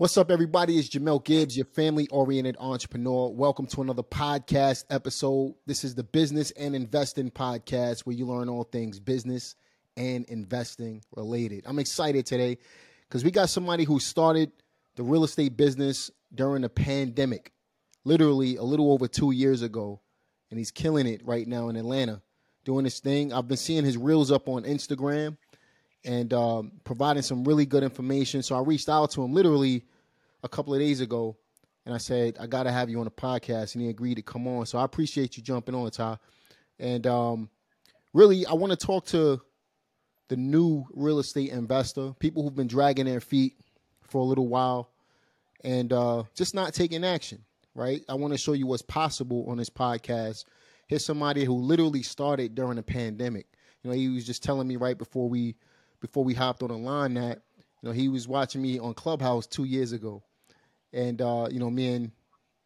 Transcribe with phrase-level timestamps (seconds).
[0.00, 0.78] What's up, everybody?
[0.78, 3.28] It's Jamel Gibbs, your family oriented entrepreneur.
[3.28, 5.56] Welcome to another podcast episode.
[5.66, 9.56] This is the Business and Investing Podcast where you learn all things business
[9.98, 11.64] and investing related.
[11.66, 12.56] I'm excited today
[13.06, 14.52] because we got somebody who started
[14.96, 17.52] the real estate business during the pandemic,
[18.04, 20.00] literally a little over two years ago.
[20.50, 22.22] And he's killing it right now in Atlanta,
[22.64, 23.34] doing this thing.
[23.34, 25.36] I've been seeing his reels up on Instagram
[26.04, 28.42] and um, providing some really good information.
[28.42, 29.84] So I reached out to him literally
[30.42, 31.36] a couple of days ago,
[31.84, 34.22] and I said I got to have you on the podcast, and he agreed to
[34.22, 34.66] come on.
[34.66, 36.18] So I appreciate you jumping on, Ty.
[36.78, 37.50] And um,
[38.14, 39.40] really, I want to talk to
[40.28, 43.54] the new real estate investor, people who've been dragging their feet
[44.02, 44.90] for a little while,
[45.62, 47.44] and uh, just not taking action.
[47.74, 48.02] Right?
[48.08, 50.44] I want to show you what's possible on this podcast.
[50.88, 53.46] Here's somebody who literally started during the pandemic.
[53.82, 55.54] You know, he was just telling me right before we
[56.00, 57.42] before we hopped on the line that
[57.82, 60.22] you know he was watching me on Clubhouse two years ago,
[60.92, 62.12] and uh, you know me and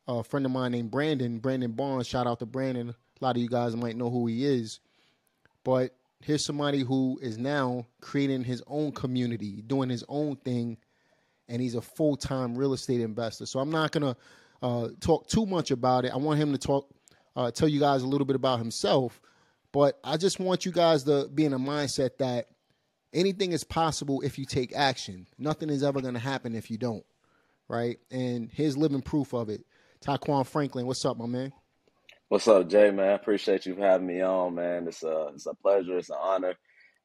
[0.07, 2.07] a friend of mine named Brandon, Brandon Barnes.
[2.07, 2.91] Shout out to Brandon.
[2.91, 4.81] A lot of you guys might know who he is,
[5.65, 10.77] but here's somebody who is now creating his own community, doing his own thing,
[11.49, 13.47] and he's a full time real estate investor.
[13.47, 14.17] So I'm not gonna
[14.63, 16.13] uh, talk too much about it.
[16.13, 16.89] I want him to talk,
[17.37, 19.21] uh, tell you guys a little bit about himself,
[19.73, 22.49] but I just want you guys to be in a mindset that
[23.15, 25.27] anything is possible if you take action.
[25.39, 27.05] Nothing is ever going to happen if you don't,
[27.69, 27.99] right?
[28.11, 29.65] And here's living proof of it.
[30.05, 31.53] Taquan Franklin, what's up, my man?
[32.29, 33.15] What's up, Jay, man?
[33.15, 34.89] Appreciate you having me on, man.
[34.89, 35.97] It's a, it's a pleasure.
[35.97, 36.55] It's an honor.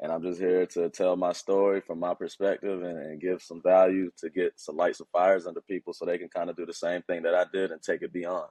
[0.02, 3.62] And I'm just here to tell my story from my perspective and, and give some
[3.62, 6.66] value to get some lights and fires under people so they can kind of do
[6.66, 8.50] the same thing that I did and take it beyond.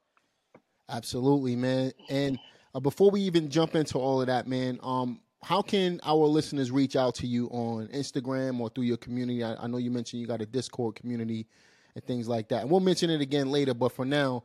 [0.91, 1.93] Absolutely, man.
[2.11, 2.39] And
[2.75, 6.71] uh, before we even jump into all of that, man, um, how can our listeners
[6.71, 9.45] reach out to you on Instagram or through your community?
[9.45, 11.47] I, I, know you mentioned you got a Discord community
[11.95, 12.63] and things like that.
[12.63, 14.45] And we'll mention it again later, but for now,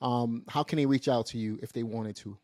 [0.00, 2.38] um, how can they reach out to you if they wanted to?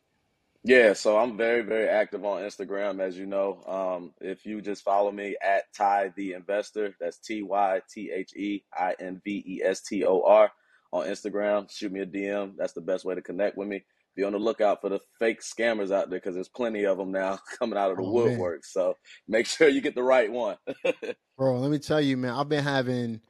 [0.65, 3.63] Yeah, so I'm very, very active on Instagram, as you know.
[3.67, 8.35] Um, if you just follow me at Ty the Investor, that's T Y T H
[8.37, 10.51] E I N V E S T O R
[10.93, 12.55] on Instagram, shoot me a DM.
[12.57, 13.85] That's the best way to connect with me
[14.17, 17.13] be on the lookout for the fake scammers out there because there's plenty of them
[17.13, 18.55] now coming out of the oh, woodwork.
[18.55, 18.63] Man.
[18.63, 18.95] So
[19.27, 20.57] make sure you get the right one.
[21.39, 23.21] Bro, let me tell you, man, I've been having,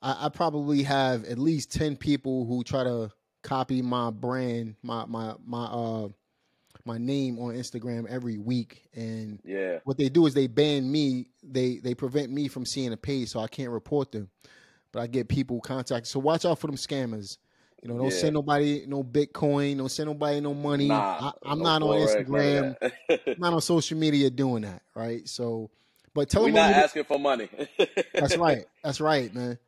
[0.00, 3.10] I, I, probably have at least 10 people who try to
[3.42, 6.08] copy my brand, my, my, my, uh,
[6.84, 11.28] my name on Instagram every week, and yeah, what they do is they ban me.
[11.42, 14.30] They they prevent me from seeing a page, so I can't report them.
[14.92, 16.06] But I get people contacted.
[16.06, 17.38] So watch out for them scammers.
[17.82, 18.16] You know, don't yeah.
[18.16, 19.78] send nobody no Bitcoin.
[19.78, 20.88] Don't send nobody no money.
[20.88, 23.38] Nah, I, am no not on Instagram.
[23.38, 25.26] not on social media doing that, right?
[25.26, 25.70] So,
[26.12, 26.72] but tell We're them.
[26.72, 27.48] not asking for money.
[28.14, 28.66] that's right.
[28.84, 29.58] That's right, man.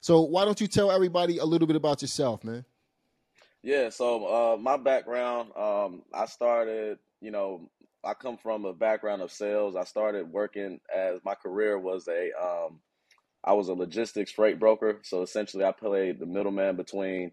[0.00, 2.64] So why don't you tell everybody a little bit about yourself, man?
[3.62, 3.88] Yeah.
[3.88, 6.98] So uh, my background, um, I started.
[7.22, 7.70] You know,
[8.04, 9.76] I come from a background of sales.
[9.76, 12.32] I started working as my career was a.
[12.38, 12.80] Um,
[13.42, 14.98] I was a logistics freight broker.
[15.04, 17.32] So essentially, I played the middleman between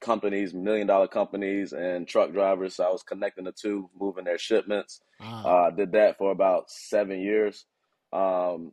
[0.00, 2.76] companies, million dollar companies, and truck drivers.
[2.76, 5.00] So I was connecting the two, moving their shipments.
[5.20, 5.44] Wow.
[5.44, 7.64] Uh, did that for about seven years.
[8.12, 8.72] Um,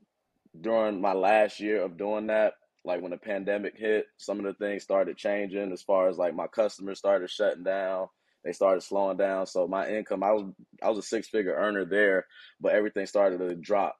[0.60, 2.54] during my last year of doing that,
[2.84, 6.36] like when the pandemic hit, some of the things started changing as far as like
[6.36, 8.08] my customers started shutting down.
[8.44, 9.46] They started slowing down.
[9.48, 10.46] So my income, I was
[10.82, 12.26] I was a six figure earner there,
[12.60, 13.98] but everything started to drop.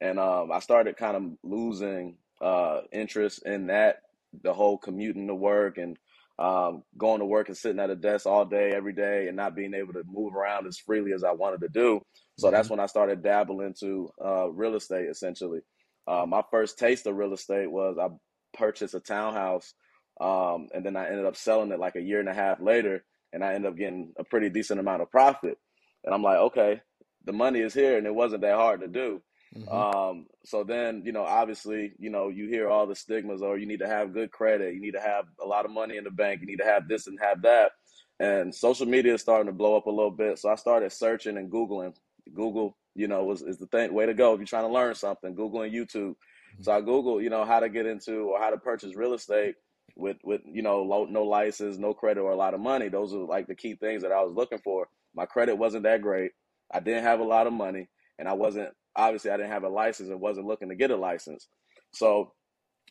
[0.00, 4.02] And um, I started kind of losing uh, interest in that,
[4.42, 5.96] the whole commuting to work and
[6.38, 9.56] um, going to work and sitting at a desk all day, every day, and not
[9.56, 12.00] being able to move around as freely as I wanted to do.
[12.38, 12.54] So mm-hmm.
[12.54, 15.08] that's when I started dabbling into uh, real estate.
[15.10, 15.60] Essentially,
[16.06, 18.08] uh, my first taste of real estate was I
[18.56, 19.74] purchased a townhouse,
[20.20, 23.04] um, and then I ended up selling it like a year and a half later,
[23.32, 25.58] and I ended up getting a pretty decent amount of profit.
[26.04, 26.80] And I'm like, okay,
[27.24, 29.22] the money is here, and it wasn't that hard to do.
[29.56, 29.68] Mm-hmm.
[29.72, 33.66] Um, so then, you know, obviously, you know, you hear all the stigmas or you
[33.66, 36.10] need to have good credit, you need to have a lot of money in the
[36.10, 37.72] bank, you need to have this and have that.
[38.20, 40.38] And social media is starting to blow up a little bit.
[40.38, 41.94] So I started searching and Googling.
[42.34, 44.94] Google, you know, was is the thing way to go if you're trying to learn
[44.94, 46.14] something, Google and YouTube.
[46.14, 46.62] Mm-hmm.
[46.62, 49.54] So I Google, you know, how to get into or how to purchase real estate
[49.96, 52.88] with with, you know, low, no license, no credit or a lot of money.
[52.88, 54.88] Those are like the key things that I was looking for.
[55.14, 56.32] My credit wasn't that great.
[56.70, 57.88] I didn't have a lot of money
[58.18, 60.96] and I wasn't obviously I didn't have a license and wasn't looking to get a
[60.96, 61.48] license.
[61.92, 62.32] So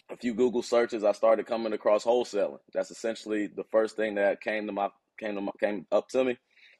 [0.09, 2.59] a few Google searches, I started coming across wholesaling.
[2.73, 4.89] That's essentially the first thing that came to my
[5.19, 6.37] came to my, came up to me,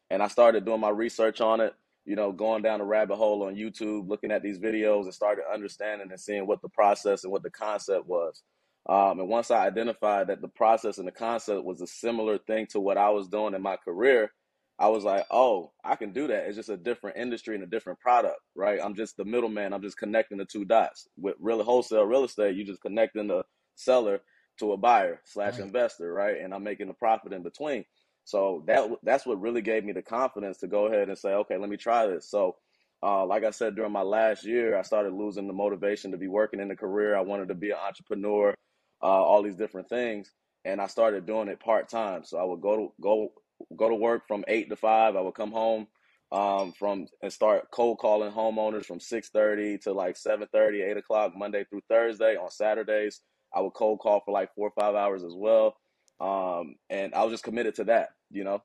[0.10, 1.74] and I started doing my research on it.
[2.06, 5.44] You know, going down a rabbit hole on YouTube, looking at these videos, and started
[5.54, 8.44] understanding and seeing what the process and what the concept was.
[8.88, 12.68] Um, and once I identified that the process and the concept was a similar thing
[12.68, 14.32] to what I was doing in my career,
[14.80, 16.48] I was like, oh, I can do that.
[16.48, 18.80] It's just a different industry and a different product, right?
[18.84, 19.74] I'm just the middleman.
[19.74, 21.08] I'm just connecting the two dots.
[21.18, 23.44] With real wholesale real estate, you just connecting the
[23.76, 24.22] seller
[24.60, 25.68] to a buyer slash Right.
[25.68, 26.38] investor, right?
[26.42, 27.86] And I'm making a profit in between.
[28.26, 31.58] So that that's what really gave me the confidence to go ahead and say, okay,
[31.58, 32.30] let me try this.
[32.30, 32.58] So,
[33.04, 36.28] uh, like I said, during my last year, I started losing the motivation to be
[36.28, 37.16] working in the career.
[37.16, 38.54] I wanted to be an entrepreneur,
[39.02, 40.32] uh, all these different things,
[40.66, 42.26] and I started doing it part time.
[42.26, 43.30] So I would go to go
[43.75, 45.15] go to work from eight to five.
[45.15, 45.88] I would come home
[46.31, 51.33] um, from and start cold calling homeowners from six thirty to like 7:30, 8 o'clock
[51.36, 52.36] Monday through Thursday.
[52.36, 53.21] On Saturdays,
[53.54, 55.75] I would cold call for like four or five hours as well.
[56.19, 58.63] Um, and I was just committed to that, you know.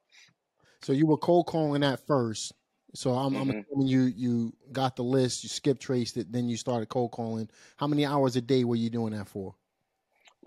[0.82, 2.52] So you were cold calling that first.
[2.94, 6.48] So I'm, I'm hmm assuming you you got the list, you skip traced it, then
[6.48, 7.48] you started cold calling.
[7.76, 9.54] How many hours a day were you doing that for?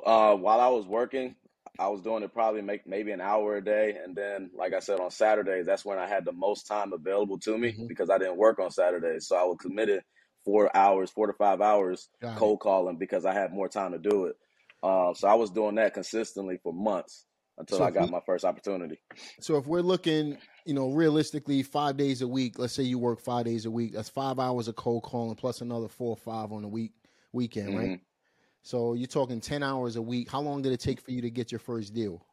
[0.05, 1.35] Uh, while I was working,
[1.79, 4.79] I was doing it probably make maybe an hour a day, and then like I
[4.79, 8.09] said on Saturdays, that's when I had the most time available to me hmm because
[8.09, 10.03] I didn't work on Saturdays, so I would commit it
[10.43, 12.39] four hours, four to five hours Got it.
[12.39, 14.35] cold calling because I had more time to do it.
[14.83, 17.25] Uh, so I was doing that consistently for months
[17.57, 18.99] until So I got we my first opportunity.
[19.39, 22.59] so if we're looking, you know, realistically, five days a week.
[22.59, 23.93] Let's say you work five days a week.
[23.93, 26.91] That's five hours of cold calling plus another four or five on the week
[27.31, 27.99] weekend, right?
[28.65, 30.31] So you're talking ten hours a week.
[30.31, 32.25] How long did it take for you to get your first deal?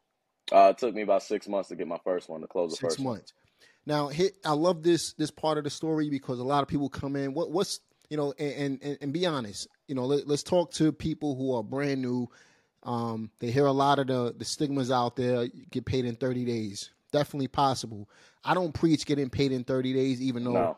[0.51, 2.75] Uh, it took me about six months to get my first one to close the
[2.77, 3.17] Six first one.
[3.17, 3.33] months.
[3.85, 4.33] Now, hit.
[4.43, 7.35] I love this this part of the story because a lot of people come in.
[7.35, 9.67] What what's you know, and and, and be honest.
[9.87, 12.27] You know, let, let's talk to people who are brand new.
[12.81, 15.43] Um, they hear a lot of the the stigmas out there.
[15.43, 16.89] You get paid in thirty days.
[17.11, 18.09] Definitely possible.
[18.43, 20.77] I don't preach getting paid in thirty days, even though No.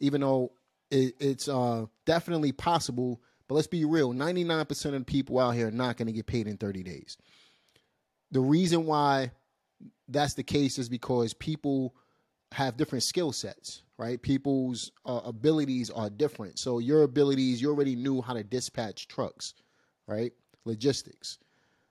[0.00, 0.50] even though
[0.90, 3.20] it, it's uh, definitely possible.
[3.48, 6.06] But let's be real: ninety nine percent of the people out here are not going
[6.06, 7.16] to get paid in thirty days.
[8.30, 9.32] The reason why
[10.08, 11.94] that's the case is because people
[12.52, 14.20] have different skill sets, right?
[14.20, 16.58] People's uh, abilities are different.
[16.58, 19.54] So your abilities, you already knew how to dispatch trucks,
[20.06, 20.32] right?
[20.64, 21.38] Logistics.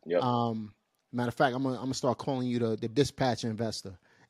[0.06, 0.24] Yep.
[0.24, 0.74] Um,
[1.12, 3.98] matter of fact, I'm gonna, I'm gonna start calling you the, the dispatch investor.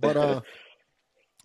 [0.00, 0.40] but uh,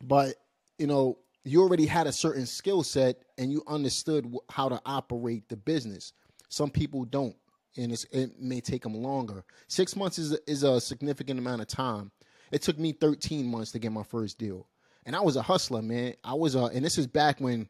[0.03, 0.35] but
[0.77, 5.49] you know, you already had a certain skill set and you understood how to operate
[5.49, 6.13] the business.
[6.49, 7.35] Some people don't,
[7.77, 9.43] and it may take them longer.
[9.67, 12.11] Six months is a, is a significant amount of time.
[12.51, 14.67] It took me 13 months to get my first deal,
[15.05, 16.13] and I was a hustler, man.
[16.23, 17.67] I was a, and this is back when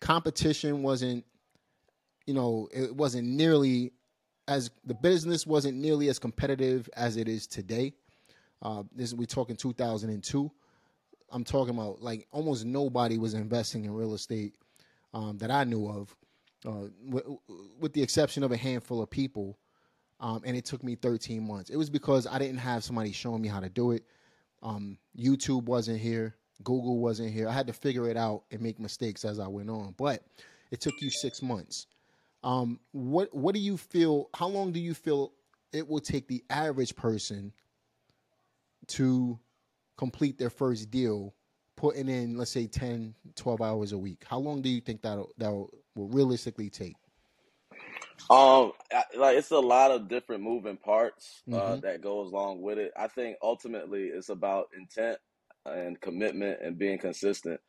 [0.00, 1.24] competition wasn't,
[2.26, 3.92] you know, it wasn't nearly
[4.48, 7.92] as the business wasn't nearly as competitive as it is today.
[8.62, 10.50] Uh, this we talking 2002.
[11.32, 14.54] I'm talking about like almost nobody was investing in real estate
[15.14, 16.16] um, that I knew of,
[16.66, 17.38] uh, w-
[17.80, 19.58] with the exception of a handful of people.
[20.20, 21.70] Um, and it took me 13 months.
[21.70, 24.04] It was because I didn't have somebody showing me how to do it.
[24.62, 26.36] Um, YouTube wasn't here.
[26.62, 27.48] Google wasn't here.
[27.48, 29.94] I had to figure it out and make mistakes as I went on.
[29.98, 30.22] But
[30.70, 31.88] it took you six months.
[32.44, 34.28] Um, what What do you feel?
[34.34, 35.32] How long do you feel
[35.72, 37.52] it will take the average person
[38.88, 39.38] to
[39.96, 41.34] complete their first deal,
[41.76, 44.24] putting in let's say 10, 12 hours a week?
[44.28, 46.96] How long do you think that that will realistically take?
[48.30, 48.72] Um,
[49.16, 51.80] like it's a lot of different moving parts uh, Mm-hmm.
[51.82, 52.92] that goes along with it.
[52.96, 55.18] I think ultimately it's about intent
[55.64, 57.60] and commitment and being consistent.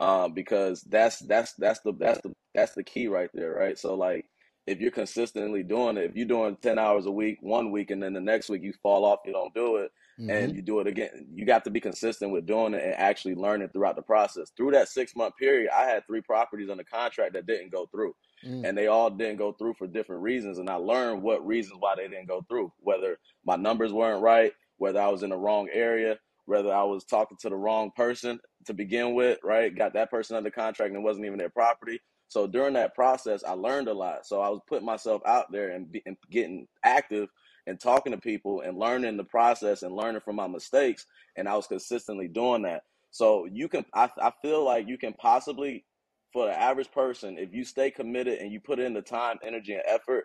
[0.00, 3.78] Um, because that's that's that's the that's the that's the key right there, right?
[3.78, 4.26] So like
[4.66, 8.02] if you're consistently doing it, if you're doing 10 hours a week one week and
[8.02, 10.30] then the next week you fall off, you don't do it, Mm-hmm.
[10.30, 13.34] and you do it again, you got to be consistent with doing it and actually
[13.34, 14.52] learning throughout the process.
[14.56, 18.14] Through that six month period, I had three properties under contract that didn't go through
[18.46, 18.68] Mm.
[18.68, 21.94] and they all didn't go through for different reasons and i learned what reasons why
[21.96, 25.68] they didn't go through whether my numbers weren't right whether i was in the wrong
[25.72, 30.10] area whether i was talking to the wrong person to begin with right got that
[30.10, 33.88] person under contract and it wasn't even their property so during that process i learned
[33.88, 37.28] a lot so i was putting myself out there and, be, and getting active
[37.66, 41.54] and talking to people and learning the process and learning from my mistakes and i
[41.54, 45.84] was consistently doing that so you can i, I feel like you can possibly
[46.32, 49.74] for the average person, if you stay committed and you put in the time, energy,
[49.74, 50.24] and effort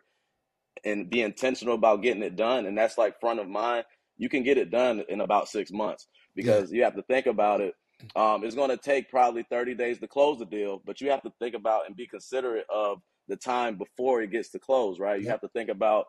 [0.86, 3.86] and be intentional about getting it done, and that's like front of mind,
[4.17, 6.08] you can get it done in about six months
[6.41, 6.62] Yeah.
[6.62, 7.75] because you have to think about it.
[8.15, 11.24] Um, it's going to take probably 30 days to close the deal, but you have
[11.24, 15.22] to think about and be considerate of the time before it gets to close, right?
[15.22, 15.32] You Yep.
[15.32, 16.06] have to think about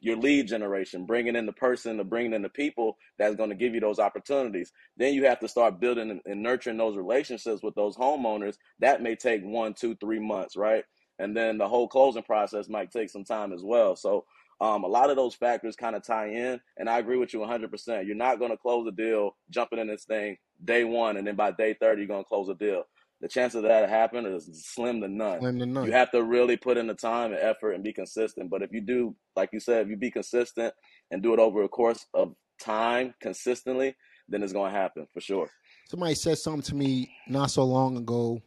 [0.00, 3.56] your lead generation, bringing in the person, to bringing in the people that's going to
[3.56, 4.72] give you those opportunities.
[4.96, 8.56] Then you have to start building and, nurturing those relationships with those homeowners.
[8.80, 10.84] That may take one, two, three months, right?
[11.18, 13.96] and then the whole closing process might take some time as well.
[13.96, 14.24] So
[14.60, 17.40] um, a lot of those factors kind of tie in, and I agree with you
[17.40, 18.06] 100%.
[18.06, 21.36] You're not going to close a deal jumping in this thing day one, and then
[21.36, 22.84] by day 30 you're going to close a deal.
[23.20, 25.40] The chance of that happening is slim to none.
[25.40, 25.86] Slim to none.
[25.86, 28.50] You have to really put in the time and effort and be consistent.
[28.50, 30.74] But if you do, like you said, if you be consistent
[31.10, 33.96] and do it over a course of time consistently,
[34.28, 35.48] then it's going to happen for sure.
[35.88, 38.42] Somebody said something to me not so long ago.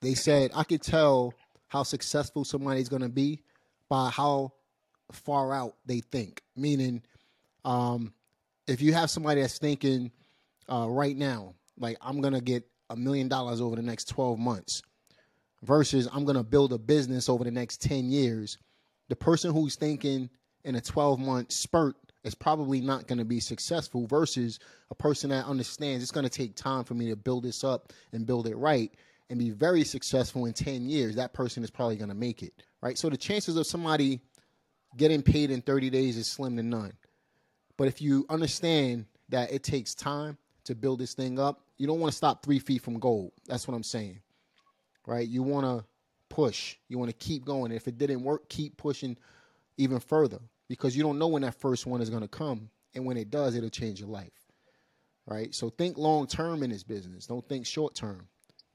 [0.00, 1.34] They said I could tell
[1.68, 3.42] how successful somebody's going to be
[3.88, 4.52] by how
[5.12, 6.42] far out they think.
[6.56, 7.02] Meaning,
[7.64, 8.14] um,
[8.66, 10.12] if you have somebody that's thinking
[10.70, 14.38] uh, right now, like I'm going to get a million dollars over the next 12
[14.38, 14.82] months
[15.62, 18.58] versus I'm going to build a business over the next 10 years,
[19.08, 20.28] the person who's thinking
[20.64, 25.30] in a 12 month spurt is probably not going to be successful versus a person
[25.30, 28.46] that understands it's going to take time for me to build this up and build
[28.46, 28.92] it right
[29.30, 31.16] and be very successful in 10 years.
[31.16, 32.96] That person is probably going to make it, right?
[32.98, 34.20] So the chances of somebody
[34.96, 36.92] getting paid in 30 days is slim to none.
[37.76, 41.98] But if you understand that it takes time to build this thing up, you don't
[41.98, 43.32] want to stop three feet from gold.
[43.48, 44.20] That's what I'm saying,
[45.04, 45.26] right?
[45.26, 45.84] You want to
[46.28, 46.76] push.
[46.88, 47.72] You want to keep going.
[47.72, 49.18] If it didn't work, keep pushing
[49.78, 52.70] even further because you don't know when that first one is going to come.
[52.94, 54.30] And when it does, it'll change your life,
[55.26, 55.52] right?
[55.52, 57.26] So think long term in this business.
[57.26, 58.28] Don't think short term.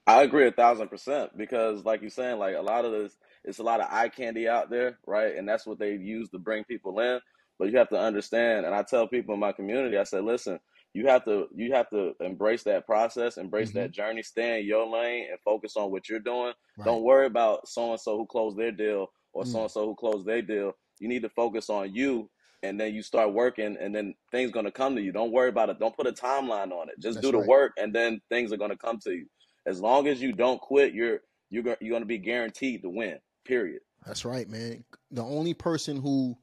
[0.05, 3.59] I agree a thousand percent because, like you're saying, like a lot of this, it's
[3.59, 5.33] a lot of eye candy out there, right?
[5.33, 7.21] And that's what they use to bring people in.
[7.57, 10.59] But you have to understand, and I tell people in my community, I said, listen,
[10.97, 13.79] you have to you have to embrace that process, embrace mm-hmm.
[13.79, 16.53] that journey, stay in your lane, and focus on what you're doing.
[16.75, 16.85] Right.
[16.85, 19.95] Don't worry about so and so who closed their deal or so and so who
[19.95, 20.73] closed their deal.
[20.99, 22.31] You need to focus on you,
[22.63, 25.11] and then you start working, and then things gonna come to you.
[25.11, 25.77] Don't worry about it.
[25.79, 26.95] Don't put a timeline on it.
[26.99, 27.47] Just That's do the right.
[27.47, 29.27] work, and then things are gonna come to you.
[29.67, 31.19] As long as you don't quit, you're
[31.51, 33.19] you're you're gonna be guaranteed to win.
[33.45, 33.81] Period.
[34.03, 34.83] That's right, man.
[35.11, 36.35] The only person who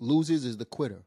[0.00, 1.02] loses is the quitter.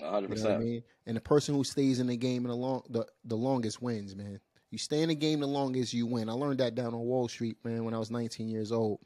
[0.00, 0.28] 100%.
[0.28, 0.82] You know I mean?
[1.06, 4.40] And the person who stays in the game the long the, the longest wins, man.
[4.70, 6.30] You stay in the game the longest, you win.
[6.30, 9.00] I learned that down on Wall Street, man, when I was 19 years old.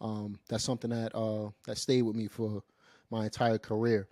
[0.00, 2.62] Um, that's something that uh, that stayed with me for
[3.10, 4.06] my entire career.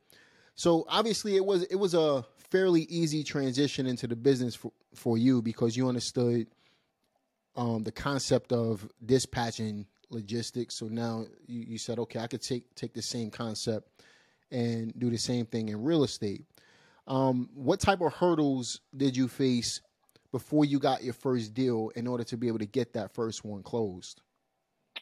[0.55, 5.19] So obviously, it was it was a fairly easy transition into the business for, for
[5.19, 6.47] you because you understood
[7.57, 10.75] um, the concept of dispatching logistics.
[10.75, 14.03] So now you, you said, okay, I could take take the same concept
[14.51, 16.45] and do the same thing in real estate.
[17.07, 19.81] Um, what type of hurdles did you face
[20.33, 23.45] before you got your first deal in order to be able to get that first
[23.45, 24.23] one closed?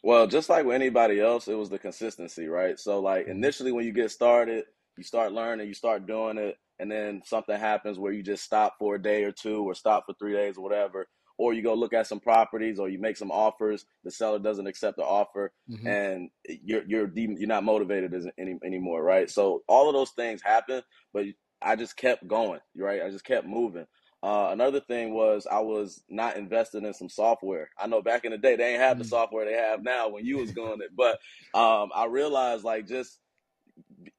[0.03, 2.79] Well, just like with anybody else, it was the consistency, right?
[2.79, 3.33] So, like mm-hmm.
[3.33, 4.65] initially, when you get started,
[4.99, 8.75] you start learning, you start doing it, and then something happens where you just stop
[8.79, 11.07] for a day or two, or stop for three days, or whatever
[11.37, 14.67] or you go look at some properties or you make some offers the seller doesn't
[14.67, 15.87] accept the offer mm-hmm.
[15.87, 20.41] and you're you're you're not motivated as any, anymore right so all of those things
[20.43, 20.83] happen
[21.13, 21.25] but
[21.65, 23.87] i just kept going right i just kept moving
[24.23, 27.69] uh, another thing was I was not invested in some software.
[27.79, 29.11] I know back in the day they ain't have the mm.
[29.11, 31.19] software they have now when you was doing it, but
[31.53, 33.19] um, I realized like just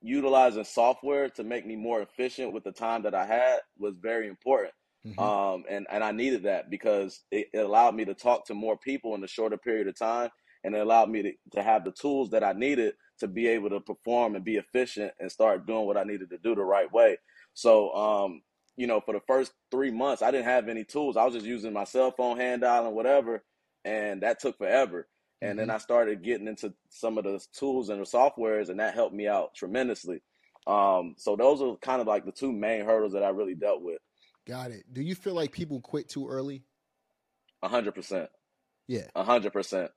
[0.02, 4.28] utilizing software to make me more efficient with the time that I had was very
[4.28, 4.74] important.
[5.06, 5.20] Mm-hmm.
[5.20, 8.78] Um, and, and I needed that because it, it, allowed me to talk to more
[8.78, 10.30] people in a shorter period of time.
[10.64, 13.69] And it allowed me to, to have the tools that I needed to be able
[13.69, 16.91] to perform and be efficient and start doing what I needed to do the right
[16.91, 17.17] way.
[17.53, 18.41] So, um,
[18.77, 21.15] you know, for the first three months, I didn't have any tools.
[21.15, 23.43] I was just using my cell phone, hand dialing, whatever.
[23.86, 25.07] And that took forever.
[25.41, 25.60] And mm-hmm.
[25.60, 29.15] then I started getting into some of the tools and the softwares, and that helped
[29.15, 30.22] me out tremendously.
[30.67, 33.81] Um, so those are kind of like the two main hurdles that I really dealt
[33.81, 34.00] with.
[34.48, 34.84] Got it.
[34.91, 36.63] Do you feel like people quit too early?
[37.62, 38.29] A hundred percent.
[38.88, 39.07] Yeah.
[39.15, 39.91] A hundred percent.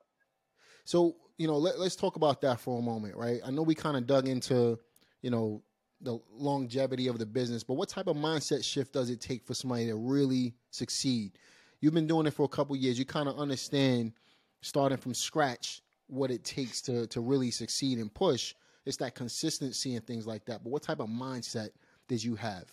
[0.85, 3.39] So, you know, let, us talk about that for a moment, right?
[3.43, 4.77] I know we kind of dug into,
[5.23, 5.63] you know,
[6.01, 9.55] the longevity of the business, but what type of mindset shift does it take for
[9.55, 11.39] somebody to really succeed?
[11.81, 12.99] You've been doing it for a couple years.
[12.99, 14.13] You kind of understand
[14.61, 18.53] starting from scratch what it takes to to really succeed and push.
[18.85, 20.63] It's that consistency and things like that.
[20.63, 21.69] But what type of mindset
[22.07, 22.65] did you have?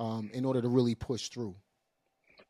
[0.00, 1.54] um, in order to really push through?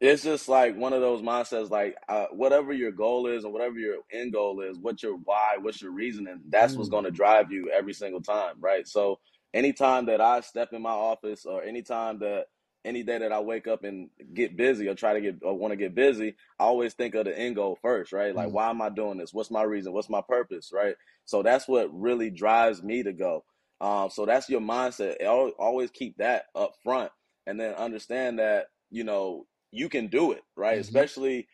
[0.01, 3.79] It's just like one of those mindsets, like uh, whatever your goal is or whatever
[3.79, 6.79] your end goal is, what's your why, what's your reasoning, that's mm.
[6.79, 8.89] what's going to drive you every single time, right?
[8.89, 9.19] So
[9.53, 12.47] anytime that I step in my office or anytime that
[12.83, 15.73] any day that I wake up and get busy or try to get or want
[15.73, 18.35] to get busy, I always think of the end goal first, right?
[18.35, 18.53] Like, mm.
[18.53, 19.35] why am I doing this?
[19.35, 19.93] What's my reason?
[19.93, 20.95] What's my purpose, right?
[21.27, 23.45] So that's what really drives me to go.
[23.83, 25.17] Um, so that's your mindset.
[25.27, 27.13] Always keep that up front
[27.47, 30.81] and then understand that you know you can do it right mm-hmm.
[30.81, 31.47] especially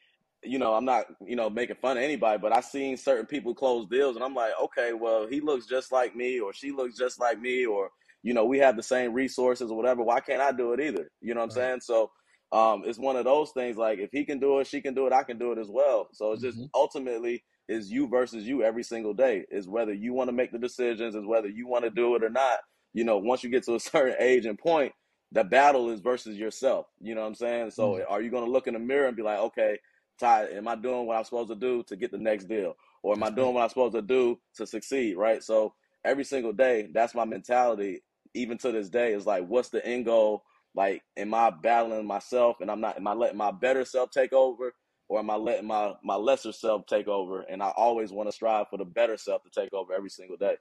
[0.47, 3.55] you know, I'm not, you know, making fun of anybody, but I've seen certain people
[3.55, 6.97] close deals and I'm like, okay, well, he looks just like me or she looks
[6.97, 7.91] just like me or,
[8.23, 10.03] you know, we have the same resources or whatever.
[10.03, 11.11] Why can't I do it either?
[11.21, 11.81] You know what I'm saying?
[11.83, 12.11] So
[12.53, 15.07] um, it's one of those things like if he can do it, she can do
[15.07, 16.09] it, I can do it as well.
[16.13, 16.67] So it's just mm-hmm.
[16.75, 19.45] ultimately is you versus you every single day.
[19.51, 22.23] Is whether you want to make the decisions, is whether you want to do it
[22.23, 22.59] or not.
[22.95, 24.93] You know, once you get to a certain age and point,
[25.33, 26.87] the battle is versus yourself.
[27.01, 27.71] You know what I'm saying?
[27.73, 28.13] So mm-hmm.
[28.13, 29.79] are you going to look in the mirror and be like, okay,
[30.19, 32.75] Ty, am I doing what I'm supposed to do to get the next deal?
[33.03, 35.17] Or am I doing what I'm supposed to do to succeed?
[35.17, 35.43] Right.
[35.43, 38.03] So every single day, that's my mentality.
[38.35, 40.43] Even to this day, is like, what's the end goal?
[40.75, 44.33] Like, am I battling myself and I'm not, am I letting my better self take
[44.33, 44.73] over?
[45.09, 47.43] Or am I letting my, my lesser self take over?
[47.43, 50.37] And I always want to strive for the better self to take over every single
[50.37, 50.57] day.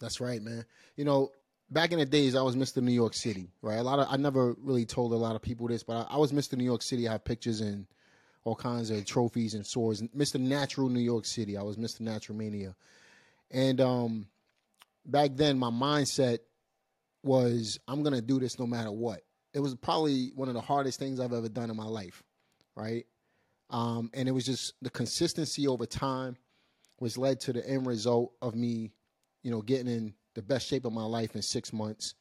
[0.00, 0.64] That's right, man.
[0.96, 1.30] You know,
[1.70, 2.82] back in the days, I was Mr.
[2.82, 3.76] New York City, right?
[3.76, 6.16] A lot of I never really told a lot of people this, but I, I
[6.18, 6.56] was Mr.
[6.56, 7.08] New York City.
[7.08, 7.86] I have pictures and
[8.44, 10.02] all kinds of trophies and swords.
[10.02, 10.38] Mr.
[10.40, 11.56] Natural New York City.
[11.56, 12.00] I was Mr.
[12.00, 12.74] Natural Mania,
[13.50, 14.26] and um,
[15.04, 16.38] back then my mindset
[17.22, 19.22] was I'm gonna do this no matter what
[19.56, 22.22] it was probably one of the hardest things I've ever done in my life,
[22.74, 23.06] right?
[23.70, 26.36] Um, and it was just the consistency over time,
[26.98, 28.92] which led to the end result of me,
[29.42, 32.14] you know, getting in the best shape of my life in six months,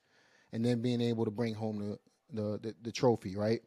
[0.51, 1.99] and then being able to bring home the
[2.33, 3.61] the, the, the trophy, right?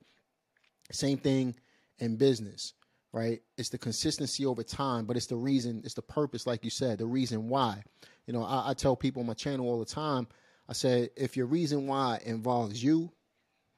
[0.90, 1.54] Same thing
[1.98, 2.74] in business,
[3.12, 3.40] right?
[3.56, 6.98] It's the consistency over time, but it's the reason, it's the purpose, like you said,
[6.98, 7.82] the reason why.
[8.26, 10.26] You know, I, I tell people on my channel all the time.
[10.68, 13.12] I said, if your reason why involves you,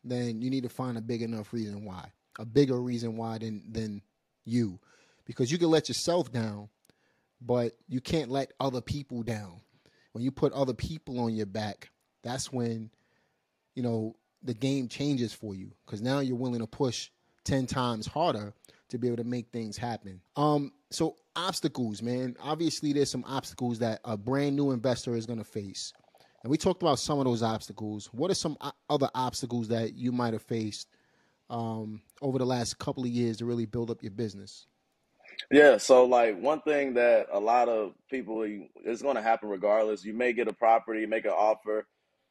[0.02, 3.62] then you need to find a big enough reason why, a bigger reason why than
[3.70, 4.02] than
[4.44, 4.80] you,
[5.26, 6.68] because you can let yourself down,
[7.40, 9.60] but you can't let other people down.
[10.12, 11.90] When you put other people on your back,
[12.22, 12.90] that's when
[13.74, 17.10] you know the game changes for you because now you're willing to push
[17.44, 18.52] 10 times harder
[18.88, 20.20] to be able to make things happen.
[20.36, 22.36] Um so obstacles, man.
[22.42, 25.92] Obviously there's some obstacles that a brand new investor is going to face.
[26.42, 28.06] And we talked about some of those obstacles.
[28.12, 28.56] What are some
[28.88, 30.88] other obstacles that you might have faced
[31.50, 34.66] um, over the last couple of years to really build up your business?
[35.50, 38.44] Yeah, so like one thing that a lot of people
[38.84, 40.04] is going to happen regardless.
[40.04, 41.86] You may get a property, make an offer,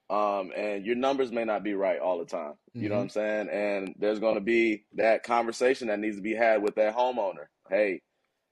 [0.10, 2.54] um, and your numbers may not be right all the time.
[2.74, 2.90] You mm-hmm.
[2.90, 3.50] know what I'm saying?
[3.50, 7.46] And there's going to be that conversation that needs to be had with that homeowner.
[7.70, 8.02] Hey,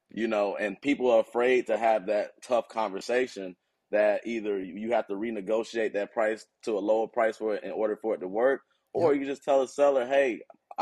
[0.10, 3.56] you know, and people are afraid to have that tough conversation
[3.92, 7.72] that either you have to renegotiate that price to a lower price for it in
[7.72, 8.62] order for it to work,
[8.94, 10.42] or you just tell the seller, "Hey,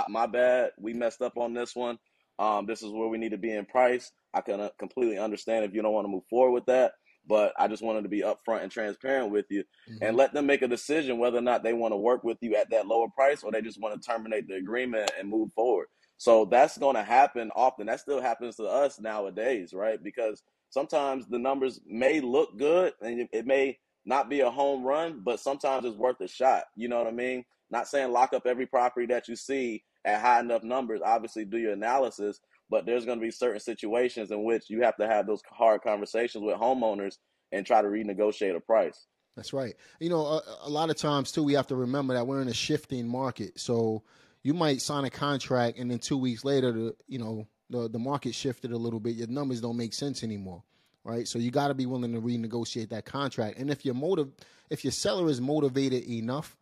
[0.10, 1.98] my bad, we messed up on this one.
[2.40, 4.12] Um, this is where we need to be in price.
[4.34, 6.94] I can uh, completely understand if you don't want to move forward with that,
[7.28, 10.04] but I just wanted to be upfront and transparent with you, mm-hmm.
[10.04, 12.56] and let them make a decision whether or not they want to work with you
[12.56, 15.88] at that lower price or they just want to terminate the agreement and move forward."
[16.18, 17.88] So that's going to happen often.
[17.88, 20.02] That still happens to us nowadays, right?
[20.02, 25.22] Because sometimes the numbers may look good and it may not be a home run,
[25.24, 26.64] but sometimes it's worth a shot.
[26.76, 27.44] You know what I mean?
[27.70, 31.02] Not saying lock up every property that you see at high enough numbers.
[31.04, 32.40] Obviously, do your analysis,
[32.70, 35.82] but there's going to be certain situations in which you have to have those hard
[35.82, 37.18] conversations with homeowners
[37.52, 39.08] and try to renegotiate a price.
[39.36, 39.76] That's right.
[40.00, 42.48] You know, a, a lot of times too, we have to remember that we're in
[42.48, 43.60] a shifting market.
[43.60, 44.04] So
[44.44, 48.00] you might sign a contract and then two weeks later, the you know the the
[48.00, 49.16] market shifted a little bit.
[49.16, 50.64] Your numbers don't make sense anymore,
[51.04, 51.28] right?
[51.28, 53.58] So you got to be willing to renegotiate that contract.
[53.58, 54.30] And if your motive,
[54.70, 56.56] if your seller is motivated enough,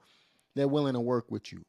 [0.55, 1.63] they're willing to work with you.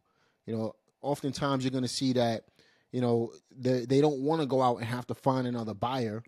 [0.47, 2.45] You know, oftentimes you're going to see that,
[2.90, 6.23] you know, they they don't want to go out and have to find another buyer.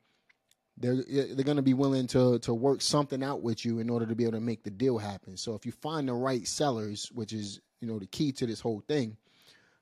[0.77, 4.07] They're they're going to be willing to to work something out with you in order
[4.07, 5.37] to be able to make the deal happen.
[5.37, 8.61] So if you find the right sellers, which is you know the key to this
[8.61, 9.17] whole thing,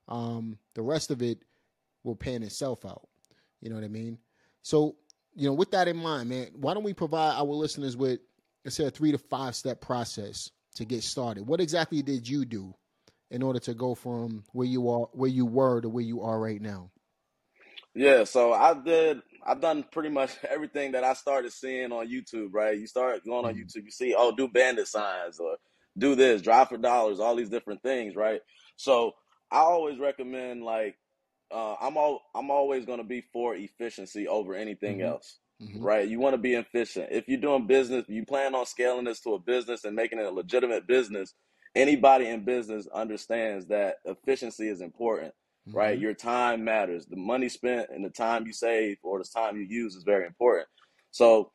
[0.09, 1.39] um, the rest of it
[2.05, 3.09] will pan itself out.
[3.61, 4.19] You know what I mean?
[4.63, 4.97] So,
[5.35, 8.21] you know, with that in mind, man, why don't we provide our listeners with,
[8.65, 11.47] let's say, a three to five step process to get started?
[11.47, 12.75] What exactly did you do
[13.35, 16.39] in order to go from where you are, where you were, to where you are
[16.39, 16.91] right now?
[17.95, 19.23] Yeah, so I did.
[19.45, 22.51] I've done pretty much everything that I started seeing on YouTube.
[22.53, 23.63] Right, you start going on mm-hmm.
[23.63, 25.57] YouTube, you see, oh, do bandit signs or
[25.99, 28.15] do this, drive for dollars, all these different things.
[28.15, 28.41] Right,
[28.77, 29.13] so
[29.51, 30.97] I always recommend like
[31.53, 35.09] uh, I'm all I'm always going to be for efficiency over anything mm-hmm.
[35.09, 35.39] else.
[35.61, 35.83] Mm-hmm.
[35.83, 36.09] Right?
[36.09, 37.09] You want to be efficient.
[37.11, 40.27] If you're doing business, you plan on scaling this to a business and making it
[40.27, 41.35] a legitimate business.
[41.75, 45.35] Anybody in business understands that efficiency is important,
[45.69, 45.77] mm-hmm.
[45.77, 45.99] right?
[45.99, 47.07] Your time matters.
[47.07, 50.27] The money spent and the time you save or the time you use is very
[50.27, 50.69] important.
[51.11, 51.51] So,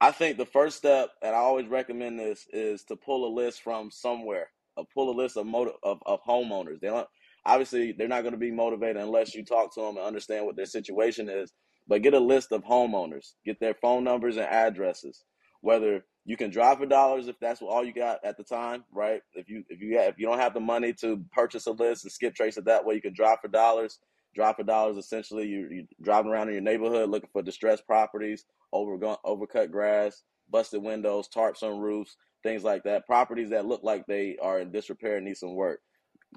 [0.00, 3.62] I think the first step, and I always recommend this, is to pull a list
[3.62, 4.48] from somewhere.
[4.76, 6.78] Uh, pull a list of motive, of, of homeowners.
[6.80, 7.08] They don't
[7.44, 10.56] obviously they're not going to be motivated unless you talk to them and understand what
[10.56, 11.52] their situation is.
[11.88, 15.24] But get a list of homeowners, get their phone numbers and addresses.
[15.62, 19.22] Whether you can drive for dollars if that's all you got at the time, right?
[19.32, 22.04] If you if you have, if you don't have the money to purchase a list
[22.04, 23.98] and skip trace it that way, you can drive for dollars.
[24.34, 28.44] Drive for dollars essentially you you driving around in your neighborhood looking for distressed properties,
[28.74, 33.06] over overcut grass, busted windows, tarps on roofs, things like that.
[33.06, 35.80] Properties that look like they are in disrepair and need some work.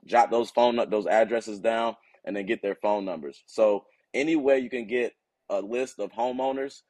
[0.06, 3.44] Jot those phone those addresses down and then get their phone numbers.
[3.46, 5.12] So any way you can get
[5.50, 6.84] a list of homeowners,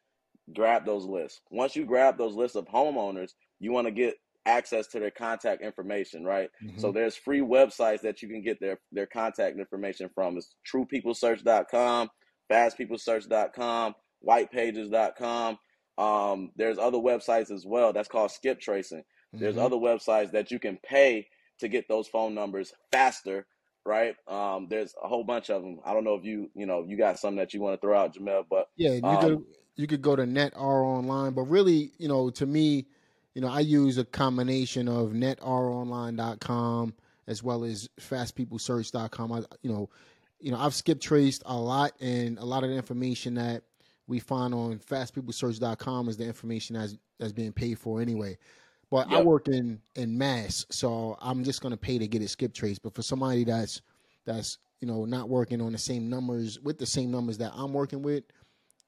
[0.53, 1.41] grab those lists.
[1.49, 5.61] Once you grab those lists of homeowners, you want to get access to their contact
[5.61, 6.49] information, right?
[6.63, 6.79] Mm-hmm.
[6.79, 10.37] So there's free websites that you can get their their contact information from.
[10.37, 12.09] It's truepeoplesearch.com,
[12.51, 13.95] fastpeoplesearch.com,
[14.27, 15.59] whitepages.com.
[15.97, 17.93] Um, there's other websites as well.
[17.93, 18.99] That's called skip tracing.
[18.99, 19.39] Mm-hmm.
[19.39, 21.27] There's other websites that you can pay
[21.59, 23.45] to get those phone numbers faster,
[23.85, 24.15] right?
[24.27, 25.79] Um, there's a whole bunch of them.
[25.85, 27.97] I don't know if you, you know, you got some that you want to throw
[27.97, 29.43] out, Jamel, but yeah, you um, could
[29.75, 32.85] you could go to NetR Online, but really, you know, to me,
[33.33, 36.93] you know, I use a combination of netronline.com
[37.27, 39.31] as well as fastpeoplesearch.com.
[39.31, 39.89] I, you know,
[40.39, 43.63] you know, I've skip traced a lot, and a lot of the information that
[44.07, 48.37] we find on fastpeoplesearch.com is the information that's that's being paid for anyway.
[48.89, 49.21] But yep.
[49.21, 52.81] I work in in mass, so I'm just gonna pay to get it skip traced.
[52.81, 53.81] But for somebody that's
[54.25, 57.71] that's you know not working on the same numbers with the same numbers that I'm
[57.71, 58.23] working with,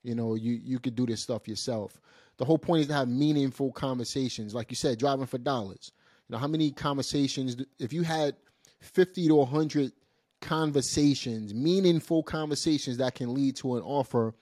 [0.04, 2.00] you know, you you could do this stuff yourself.
[2.38, 5.92] The whole point is to have meaningful conversations, like you said, driving for dollars.
[6.28, 7.58] You know, how many conversations?
[7.80, 8.36] If you had
[8.80, 9.94] fifty to hundred
[10.42, 14.34] conversations, meaningful conversations that can lead to an offer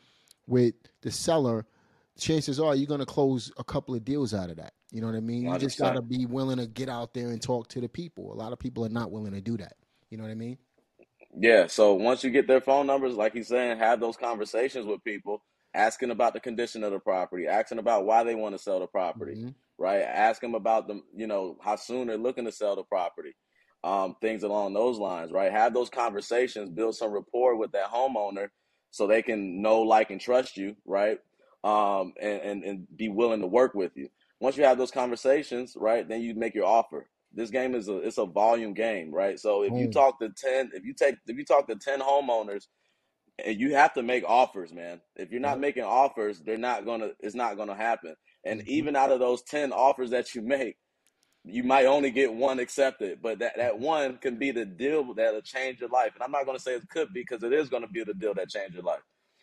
[0.48, 1.66] with the seller,
[2.18, 4.74] chances are you're going to close a couple of deals out of that.
[4.92, 5.44] You know what I mean?
[5.44, 5.60] You 100%.
[5.60, 8.34] just got to be willing to get out there and talk to the people.
[8.34, 9.74] A lot of people are not willing to do that.
[10.10, 10.58] You know what I mean?
[11.38, 11.68] Yeah.
[11.68, 15.44] So once you get their phone numbers, like he's saying, have those conversations with people,
[15.74, 18.88] asking about the condition of the property, asking about why they want to sell the
[18.88, 19.50] property, mm-hmm.
[19.78, 20.02] right?
[20.02, 23.34] Ask them about them, you know, how soon they're looking to sell the property,
[23.84, 25.52] um, things along those lines, right?
[25.52, 28.50] Have those conversations, build some rapport with that homeowner
[28.92, 31.20] so they can know, like, and trust you, right?
[31.64, 34.10] Um, and, and, and be willing to work with you
[34.42, 37.08] once you have those conversations, right, then you make your offer.
[37.32, 39.40] This game is a it's a volume game, right?
[39.40, 39.80] So if mm.
[39.80, 42.66] you talk to ten, if you take if you talk to ten homeowners,
[43.44, 45.02] and you have to make offers, man.
[45.16, 48.16] If you're not making offers, they're not gonna it's not gonna happen.
[48.46, 48.70] And mm-hmm.
[48.70, 50.78] even out of those ten offers that you make,
[51.44, 55.42] you might only get one accepted, but that, that one can be the deal that'll
[55.42, 56.12] change your life.
[56.14, 58.34] And I'm not to say it could be because it is to be the deal
[58.36, 59.02] that changed your life.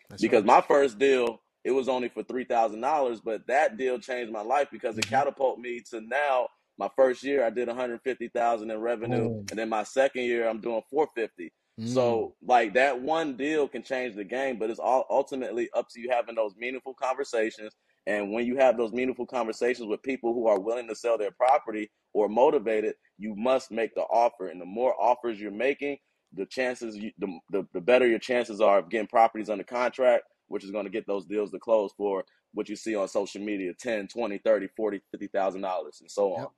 [0.08, 0.46] That's because right.
[0.46, 4.42] my first deal it was only for three thousand dollars, but that deal changed my
[4.42, 5.14] life because it mm-hmm.
[5.14, 6.48] catapulted me to now.
[6.78, 9.44] My first year, I did one hundred fifty thousand in revenue, oh.
[9.50, 11.52] and then my second year, I'm doing four fifty.
[11.78, 11.88] Mm.
[11.94, 16.00] So, like that one deal can change the game, but it's all ultimately up to
[16.00, 17.72] you having those meaningful conversations.
[18.06, 21.30] And when you have those meaningful conversations with people who are willing to sell their
[21.30, 24.48] property or motivated, you must make the offer.
[24.48, 25.98] And the more offers you're making,
[26.32, 30.24] the chances, you, the, the, the better your chances are of getting properties under contract
[30.48, 33.40] which is going to get those deals to close for what you see on social
[33.40, 36.48] media 10 20 30 40 50000 dollars and so on yep.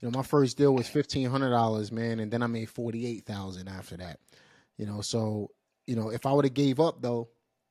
[0.00, 4.20] You know my first deal was $1500 man and then i made 48000 after that
[4.76, 5.50] you know so
[5.86, 7.28] you know if i would have gave up though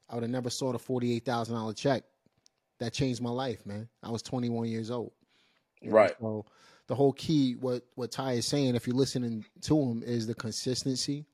[0.09, 2.03] i would have never saw the $48000 check
[2.79, 5.11] that changed my life man i was 21 years old
[5.85, 6.45] right know?
[6.45, 6.51] so
[6.87, 10.35] the whole key what what ty is saying if you're listening to him is the
[10.35, 11.25] consistency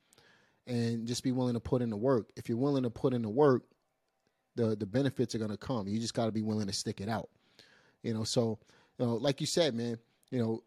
[0.67, 3.21] and just be willing to put in the work if you're willing to put in
[3.21, 3.63] the work
[4.55, 5.88] the the benefits are going to come.
[5.88, 7.29] You just got to be willing to stick it out.
[8.03, 8.60] You know, so
[8.97, 9.97] you know, like you said, man,
[10.31, 10.63] you know,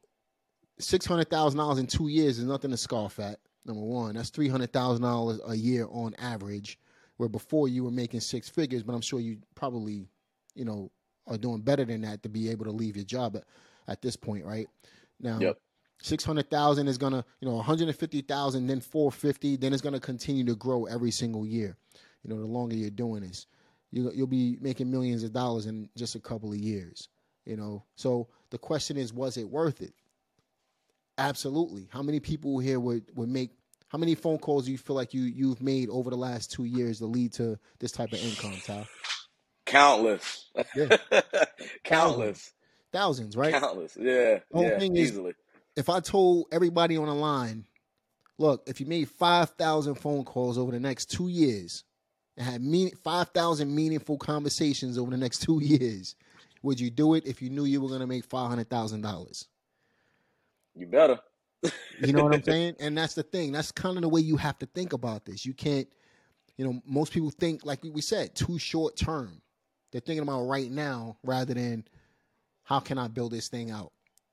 [0.78, 3.38] six hundred thousand dollars in two years is nothing to scoff at.
[3.64, 6.78] Number one, that's three hundred thousand dollars a year on average.
[7.16, 10.06] Where before you were making six figures, but I'm sure you probably,
[10.54, 10.90] you know,
[11.26, 13.42] are doing better than that to be able to leave your job at,
[13.88, 14.68] at this point, right?
[15.18, 15.58] Now, yep.
[16.00, 19.56] six hundred thousand is gonna, you know, one hundred and fifty thousand, then four fifty,
[19.56, 21.76] then it's gonna continue to grow every single year.
[22.22, 23.46] You know, the longer you're doing this
[23.90, 27.08] you, you'll be making millions of dollars in just a couple of years.
[27.44, 29.94] You know, so the question is, was it worth it?
[31.18, 31.88] Absolutely.
[31.90, 33.50] How many people here would would make?
[33.88, 36.64] How many phone calls do you feel like you you've made over the last two
[36.64, 38.86] years to lead to this type of income, Ty?
[39.66, 40.46] Countless.
[40.76, 40.96] Yeah.
[41.84, 42.52] Countless.
[42.92, 43.52] Thousands, right?
[43.52, 43.96] Countless.
[43.98, 44.38] Yeah.
[44.38, 45.30] The whole yeah, thing easily.
[45.30, 45.36] Is,
[45.76, 47.66] if I told everybody on the line,
[48.38, 51.84] look, if you made five thousand phone calls over the next two years,
[52.38, 56.14] and had mean, 5,000 meaningful conversations over the next two years,
[56.62, 59.46] would you do it if you knew you were going to make $500,000?
[60.78, 61.18] You better.
[62.00, 62.76] You know what I'm saying?
[62.80, 63.52] And that's the thing.
[63.52, 65.44] That's kind of the way you have to think about this.
[65.44, 65.88] You can't,
[66.56, 69.42] you know, most people think like we said, too short term.
[69.90, 71.84] They're thinking about right now rather than
[72.62, 73.92] how can I build this thing out?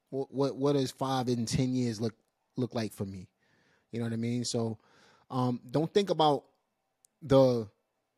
[0.09, 2.13] What what what does five and ten years look
[2.57, 3.29] look like for me?
[3.91, 4.43] You know what I mean?
[4.45, 4.77] So
[5.31, 6.43] um, don't think about
[7.21, 7.67] the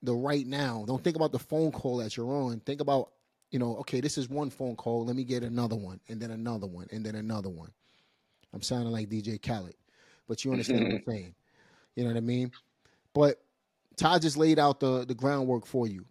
[0.02, 0.84] the right now.
[0.88, 2.60] Don't think about the phone call that you're on.
[2.62, 3.12] Think about,
[3.52, 5.06] you know, okay, this is one phone call.
[5.06, 7.72] Let me get another one, and then another one, and then another one.
[8.54, 9.76] I'm sounding like DJ Khaled,
[10.28, 11.36] but you understand what I'm saying.
[11.96, 12.52] You know what I mean?
[13.14, 13.42] But
[13.98, 16.06] Todd just laid out the the groundwork for you.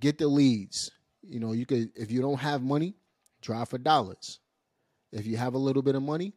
[0.00, 0.90] Get the leads.
[1.22, 2.94] You know, you could if you don't have money,
[3.40, 4.40] drive for dollars.
[5.12, 6.32] If you have a little bit of money,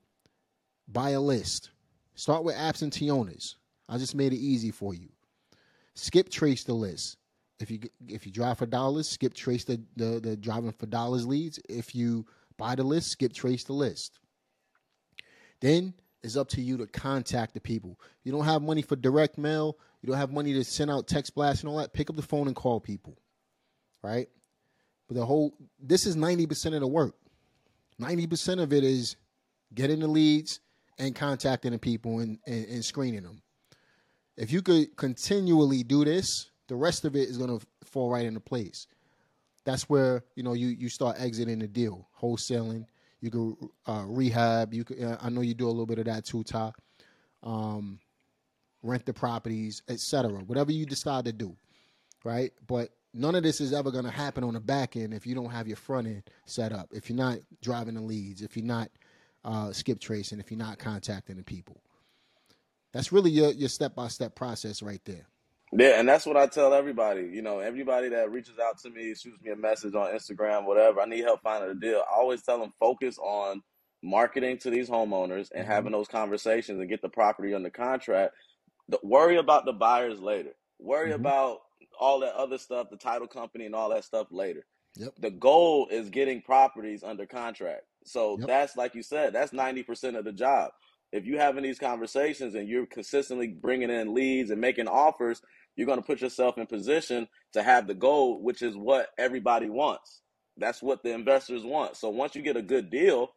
[0.88, 1.72] buy a list.
[2.16, 3.58] Start with absentee owners.
[3.90, 5.10] I just made it easy for you.
[5.96, 7.18] Skip trace the list.
[7.60, 11.26] If you if you drive for dollars, skip trace the, the, the driving for dollars
[11.26, 11.60] leads.
[11.70, 12.26] If you
[12.58, 14.20] buy the list, skip trace the list.
[15.60, 15.94] Then
[16.24, 18.00] it's up to you to contact the people.
[18.24, 19.78] You don't have money for direct mail.
[20.02, 21.94] You don't have money to send out text blasts and all that.
[21.94, 23.18] Pick up the phone and call people.
[24.04, 24.28] Right?
[25.08, 27.16] But the whole this is 90% of the work.
[28.00, 29.16] 90% of it is
[29.74, 30.60] getting the leads
[31.00, 33.42] and contacting the people and, and, and screening them.
[34.36, 38.26] If you could continually do this, the rest of it is going to fall right
[38.26, 38.88] into place.
[39.66, 42.86] That's where you know you you start exiting the deal, wholesaling.
[43.22, 44.74] You can uh, rehab.
[44.74, 46.72] You could, uh, I know you do a little bit of that too, Ty.
[47.44, 48.00] Um,
[48.84, 50.32] rent the properties, etc.
[50.42, 51.56] Whatever you decide to do,
[52.24, 52.52] right?
[52.68, 55.36] But none of this is ever going to happen on the back end if you
[55.36, 56.90] don't have your front end set up.
[56.92, 58.90] If you're not driving the leads, if you're not
[59.44, 61.82] uh, skip tracing, if you're not contacting the people.
[62.94, 65.28] That's really your your step by step process right there.
[65.74, 67.30] Yeah, and that's what I tell everybody.
[67.32, 71.02] You know, everybody that reaches out to me, shoots me a message on Instagram, whatever.
[71.02, 72.04] I need help finding a deal.
[72.10, 73.62] I always tell them focus on
[74.02, 75.72] marketing to these homeowners and mm-hmm.
[75.72, 78.34] having those conversations and get the property under contract.
[78.88, 80.52] The, worry about the buyers later.
[80.80, 81.20] Worry mm-hmm.
[81.20, 81.60] about
[82.00, 84.66] all that other stuff, the title company and all that stuff later.
[84.96, 85.14] Yep.
[85.20, 87.84] The goal is getting properties under contract.
[88.06, 88.48] So yep.
[88.48, 90.72] that's like you said, that's 90% of the job
[91.12, 95.42] if you're having these conversations and you're consistently bringing in leads and making offers,
[95.76, 99.70] you're going to put yourself in position to have the goal, which is what everybody
[99.70, 100.22] wants.
[100.58, 101.98] That's what the investors want.
[101.98, 103.30] So once you get a good deal,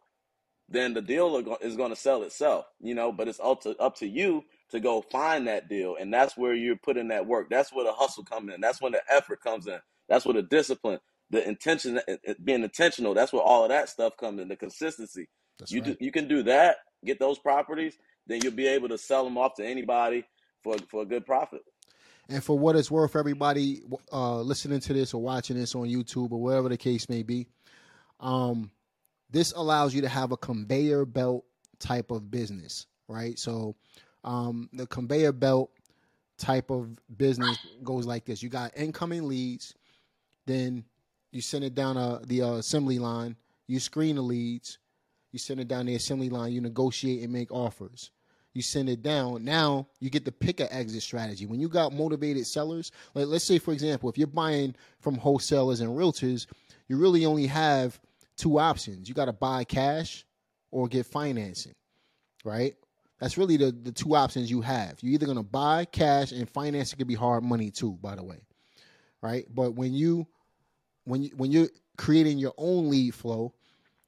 [0.67, 3.95] then the deal is going to sell itself, you know, but it's up to, up
[3.97, 5.95] to you to go find that deal.
[5.99, 7.49] And that's where you're putting that work.
[7.49, 8.61] That's where the hustle comes in.
[8.61, 9.79] That's when the effort comes in.
[10.09, 13.89] That's where the discipline, the intention, uh, uh, being intentional, that's where all of that
[13.89, 15.27] stuff comes in, the consistency.
[15.59, 15.99] That's you, right.
[15.99, 19.37] do, you can do that get those properties, then you'll be able to sell them
[19.37, 20.23] off to anybody
[20.61, 21.61] for for a good profit.
[22.29, 26.31] And for what it's worth, everybody uh, listening to this or watching this on YouTube
[26.31, 27.47] or wherever the case may be,
[28.19, 28.71] um,
[29.29, 31.43] this allows you to have a conveyor belt
[31.79, 33.37] type of business, right?
[33.37, 33.75] So
[34.23, 35.71] um, the conveyor belt
[36.37, 39.73] type of business goes like this: you got incoming leads,
[40.45, 40.85] then
[41.31, 43.35] you send it down uh, the uh, assembly line,
[43.67, 44.77] you screen the leads,
[45.31, 48.11] you send it down the assembly line, you negotiate and make offers.
[48.53, 49.45] You send it down.
[49.45, 51.45] Now you get to pick an exit strategy.
[51.45, 55.79] When you got motivated sellers, like let's say for example, if you're buying from wholesalers
[55.79, 56.47] and realtors,
[56.87, 57.99] you really only have
[58.35, 59.07] two options.
[59.07, 60.25] You got to buy cash
[60.71, 61.75] or get financing,
[62.43, 62.75] right?
[63.21, 64.97] That's really the, the two options you have.
[65.01, 68.41] You're either gonna buy cash and financing can be hard money too, by the way.
[69.21, 69.45] Right?
[69.53, 70.27] But when you
[71.03, 73.53] when you when you're creating your own lead flow,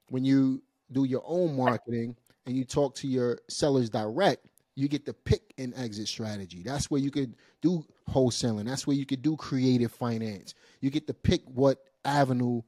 [0.10, 2.16] when you do your own marketing
[2.46, 6.64] and you talk to your sellers direct, you get to pick an exit strategy.
[6.64, 8.66] That's where you could do wholesaling.
[8.66, 10.56] That's where you could do creative finance.
[10.82, 12.62] You get to pick what avenue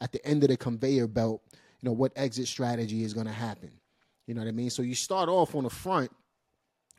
[0.00, 1.42] at the end of the conveyor belt,
[1.80, 3.70] you know, what exit strategy is going to happen.
[4.26, 4.70] You know what I mean?
[4.70, 6.10] So you start off on the front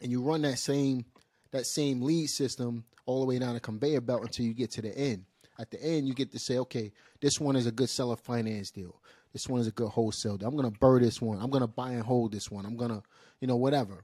[0.02, 1.06] and you run that same
[1.52, 4.82] that same lead system all the way down the conveyor belt until you get to
[4.82, 5.26] the end.
[5.60, 8.72] At the end, you get to say, okay, this one is a good seller finance
[8.72, 9.02] deal.
[9.34, 10.38] This one is a good wholesale.
[10.42, 11.40] I'm gonna burr this one.
[11.40, 12.66] I'm gonna buy and hold this one.
[12.66, 13.02] I'm gonna,
[13.40, 14.04] you know, whatever,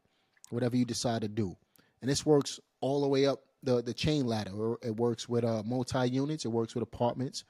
[0.49, 1.55] whatever you decide to do.
[2.01, 4.75] And this works all the way up the the chain ladder.
[4.81, 6.45] It works with uh, multi units.
[6.45, 7.43] It works with apartments.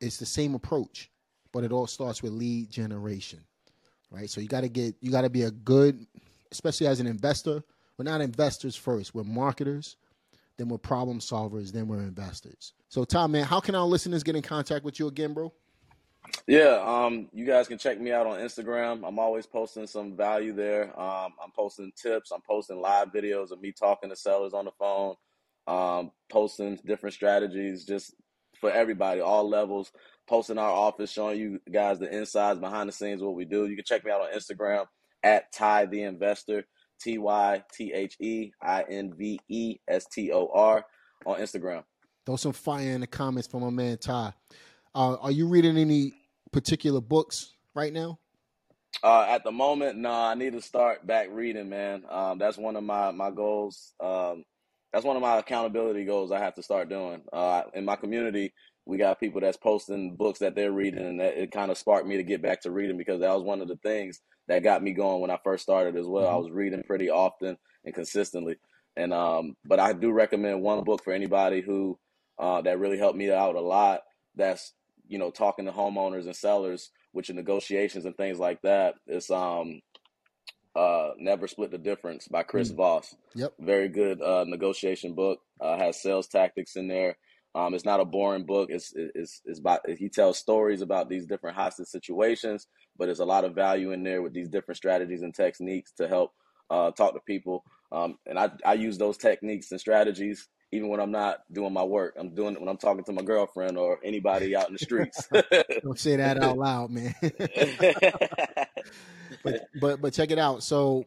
[0.00, 1.10] It's the same approach,
[1.52, 3.40] but it all starts with lead generation,
[4.10, 4.28] right?
[4.28, 6.06] So you got to get you got to be a good,
[6.50, 7.62] especially as an investor.
[7.98, 9.14] We're not investors first.
[9.14, 9.96] We're marketers.
[10.56, 11.72] Then we're problem solvers.
[11.72, 12.72] Then we're investors.
[12.88, 15.52] So Tom, man, how can our listeners get in contact with you again, bro?
[16.46, 19.06] Yeah, um, you guys can check me out on Instagram.
[19.06, 20.98] I'm always posting some value there.
[20.98, 22.30] Um, I'm posting tips.
[22.32, 25.14] I'm posting live videos of me talking to sellers on the phone.
[25.66, 28.14] Um, posting different strategies just
[28.60, 29.92] for everybody, all levels.
[30.28, 33.66] Posting our office, showing you guys the insides, behind the scenes, what we do.
[33.66, 34.86] You can check me out on Instagram.
[35.22, 36.64] at Ty the Investor,
[37.00, 40.84] T Y T H E I N V E S T O R
[41.26, 41.84] on Instagram.
[42.24, 44.32] Throw some fire in the comments for my man Ty.
[44.94, 46.12] Uh, are you reading any
[46.52, 48.18] particular books right now?
[49.02, 50.12] Uh, at the moment, no.
[50.12, 52.04] I need to start back reading, man.
[52.10, 53.94] Um, that's one of my my goals.
[54.00, 54.44] Um,
[54.92, 56.30] that's one of my accountability goals.
[56.30, 57.22] I have to start doing.
[57.32, 58.52] Uh, in my community,
[58.84, 62.06] we got people that's posting books that they're reading, and that, it kind of sparked
[62.06, 64.82] me to get back to reading because that was one of the things that got
[64.82, 66.26] me going when I first started as well.
[66.26, 66.34] Mm-hmm.
[66.34, 68.56] I was reading pretty often and consistently,
[68.94, 71.98] and um, but I do recommend one book for anybody who
[72.38, 74.02] uh, that really helped me out a lot.
[74.34, 74.74] That's
[75.12, 78.94] you know talking to homeowners and sellers, which are negotiations and things like that.
[79.06, 79.80] It's um
[80.74, 82.76] uh never split the difference by chris mm.
[82.76, 87.14] voss yep very good uh negotiation book uh has sales tactics in there
[87.54, 88.70] um, it's not a boring book.
[88.70, 93.26] It's it's it's about he tells stories about these different hostage situations, but there's a
[93.26, 96.32] lot of value in there with these different strategies and techniques to help
[96.70, 97.64] uh, talk to people.
[97.90, 101.84] Um, and I I use those techniques and strategies even when I'm not doing my
[101.84, 102.14] work.
[102.18, 105.28] I'm doing it when I'm talking to my girlfriend or anybody out in the streets.
[105.82, 107.14] Don't say that out loud, man.
[109.44, 110.62] but but but check it out.
[110.62, 111.04] So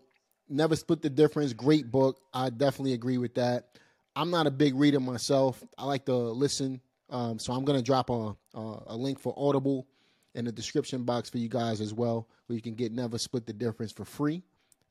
[0.48, 1.52] never split the difference.
[1.54, 2.20] Great book.
[2.32, 3.80] I definitely agree with that.
[4.16, 5.62] I'm not a big reader myself.
[5.78, 6.80] I like to listen.
[7.10, 9.88] Um, so I'm going to drop a, a, a link for Audible
[10.36, 13.46] in the description box for you guys as well, where you can get Never Split
[13.46, 14.42] the Difference for free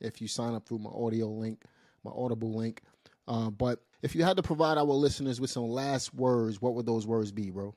[0.01, 1.63] if you sign up through my audio link,
[2.05, 2.83] my Audible link.
[3.27, 6.85] Uh, but if you had to provide our listeners with some last words, what would
[6.85, 7.75] those words be, bro?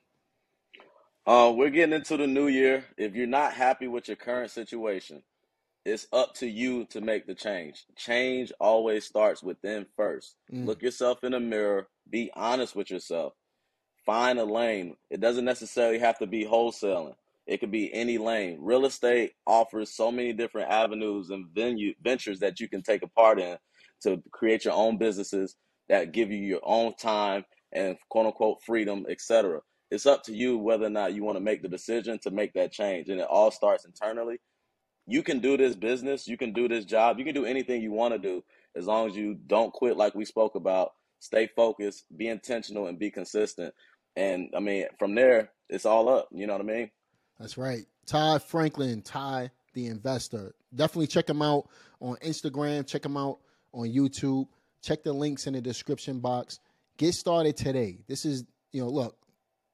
[1.26, 2.84] Uh, we're getting into the new year.
[2.98, 5.24] If you're not happy with your current situation,
[5.86, 7.86] it's up to you to make the change.
[7.96, 10.36] Change always starts within first.
[10.54, 10.66] Mm.
[10.66, 13.32] Look yourself in the mirror, be honest with yourself.
[14.06, 14.98] Find a lane.
[15.10, 17.16] It doesn't necessarily have to be wholesaling.
[17.46, 18.58] It could be any lane.
[18.60, 23.08] Real estate offers so many different avenues and venue ventures that you can take a
[23.08, 23.58] part in
[24.04, 25.56] to create your own businesses
[25.90, 29.62] that give you your own time and quote unquote freedom, etc.
[29.90, 32.54] It's up to you whether or not you want to make the decision to make
[32.54, 33.10] that change.
[33.10, 34.40] And it all starts internally
[35.08, 37.94] you can do this business, you can do this job, you can do anything you
[37.94, 38.44] want to do
[38.76, 40.92] as long as you don't quit like we spoke about.
[41.20, 43.74] Stay focused, be intentional, and be consistent.
[44.16, 46.28] And I mean, from there, it's all up.
[46.32, 46.92] You know what I mean?
[47.40, 47.86] That's right.
[48.06, 50.54] Ty Franklin, Ty the investor.
[50.76, 51.70] Definitely check him out
[52.02, 52.86] on Instagram.
[52.86, 53.40] Check him out
[53.74, 54.48] on YouTube.
[54.82, 56.60] Check the links in the description box.
[56.98, 58.00] Get started today.
[58.08, 59.18] This is, you know, look,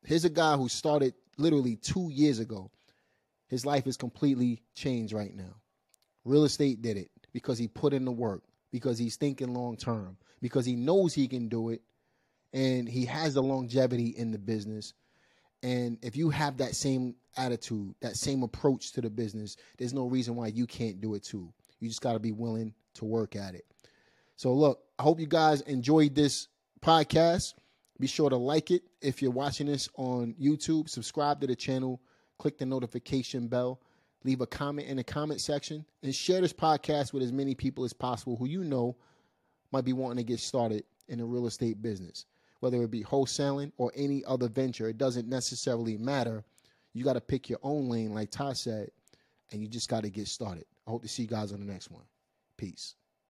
[0.05, 2.69] here's a guy who started literally two years ago
[3.53, 5.55] his life is completely changed right now.
[6.25, 10.17] Real estate did it because he put in the work, because he's thinking long term,
[10.41, 11.83] because he knows he can do it,
[12.51, 14.95] and he has the longevity in the business.
[15.61, 20.07] And if you have that same attitude, that same approach to the business, there's no
[20.07, 21.53] reason why you can't do it too.
[21.79, 23.65] You just got to be willing to work at it.
[24.35, 26.47] So, look, I hope you guys enjoyed this
[26.79, 27.55] podcast.
[27.99, 30.87] Be sure to like it if you're watching this on YouTube.
[30.87, 31.99] Subscribe to the channel
[32.37, 33.81] click the notification bell,
[34.23, 37.83] leave a comment in the comment section, and share this podcast with as many people
[37.83, 38.95] as possible who you know
[39.73, 42.25] might be wanting to get started in the real estate business.
[42.61, 46.45] Whether it be wholesaling or any other venture, it doesn't necessarily matter.
[46.93, 48.89] You got to pick your own lane, like Ty said,
[49.51, 50.63] and you just got to get started.
[50.87, 52.03] I hope to see you guys on the next one.
[52.55, 52.95] Peace.